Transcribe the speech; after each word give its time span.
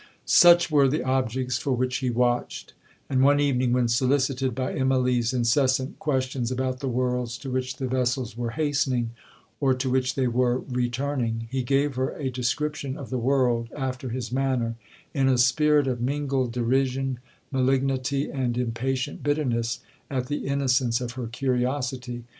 'Such 0.25 0.71
were 0.71 0.87
the 0.87 1.03
objects 1.03 1.59
for 1.59 1.73
which 1.73 1.97
he 1.97 2.09
watched; 2.09 2.73
and 3.07 3.21
one 3.21 3.39
evening, 3.39 3.71
when 3.71 3.87
solicited 3.87 4.55
by 4.55 4.73
Immalee's 4.73 5.31
incessant 5.31 5.99
questions 5.99 6.49
about 6.51 6.79
the 6.79 6.87
worlds 6.89 7.37
to 7.37 7.51
which 7.51 7.75
the 7.75 7.87
vessels 7.87 8.35
were 8.35 8.49
hastening, 8.57 9.11
or 9.59 9.75
to 9.75 9.91
which 9.91 10.15
they 10.15 10.25
were 10.25 10.57
returning, 10.61 11.47
he 11.51 11.61
gave 11.61 11.93
her 11.97 12.15
a 12.15 12.31
description 12.31 12.97
of 12.97 13.11
the 13.11 13.19
world, 13.19 13.69
after 13.77 14.09
his 14.09 14.31
manner, 14.31 14.73
in 15.13 15.29
a 15.29 15.37
spirit 15.37 15.85
of 15.85 16.01
mingled 16.01 16.51
derision, 16.51 17.19
malignity, 17.51 18.27
and 18.27 18.57
impatient 18.57 19.21
bitterness 19.21 19.81
at 20.09 20.25
the 20.25 20.47
innocence 20.47 20.99
of 20.99 21.11
her 21.11 21.27
curiosity. 21.27 22.23